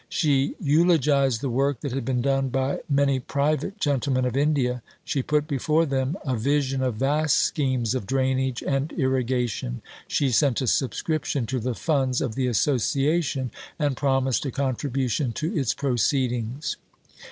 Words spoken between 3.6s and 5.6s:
gentlemen of India; she put